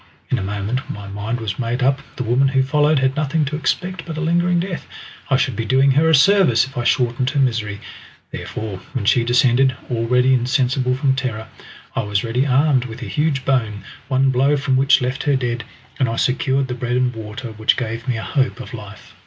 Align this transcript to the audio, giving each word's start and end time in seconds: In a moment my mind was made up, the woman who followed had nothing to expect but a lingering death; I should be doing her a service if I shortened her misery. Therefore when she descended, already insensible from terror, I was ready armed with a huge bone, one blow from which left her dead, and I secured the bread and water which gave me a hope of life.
In 0.31 0.39
a 0.39 0.43
moment 0.43 0.89
my 0.89 1.07
mind 1.07 1.39
was 1.39 1.59
made 1.59 1.83
up, 1.83 2.01
the 2.15 2.23
woman 2.23 2.47
who 2.47 2.63
followed 2.63 2.97
had 2.97 3.15
nothing 3.15 3.45
to 3.45 3.55
expect 3.55 4.03
but 4.03 4.17
a 4.17 4.19
lingering 4.19 4.59
death; 4.59 4.87
I 5.29 5.37
should 5.37 5.55
be 5.55 5.63
doing 5.63 5.91
her 5.91 6.09
a 6.09 6.15
service 6.15 6.65
if 6.65 6.75
I 6.75 6.83
shortened 6.83 7.29
her 7.29 7.39
misery. 7.39 7.81
Therefore 8.31 8.79
when 8.93 9.05
she 9.05 9.23
descended, 9.23 9.75
already 9.91 10.33
insensible 10.33 10.95
from 10.95 11.13
terror, 11.13 11.49
I 11.95 12.01
was 12.01 12.23
ready 12.23 12.47
armed 12.47 12.85
with 12.85 13.03
a 13.03 13.05
huge 13.05 13.45
bone, 13.45 13.83
one 14.07 14.31
blow 14.31 14.57
from 14.57 14.75
which 14.75 15.01
left 15.03 15.21
her 15.25 15.35
dead, 15.35 15.65
and 15.99 16.09
I 16.09 16.15
secured 16.15 16.67
the 16.67 16.73
bread 16.73 16.95
and 16.97 17.13
water 17.15 17.49
which 17.51 17.77
gave 17.77 18.07
me 18.07 18.17
a 18.17 18.23
hope 18.23 18.59
of 18.59 18.73
life. 18.73 19.13